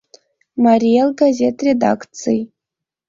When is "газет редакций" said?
1.21-2.39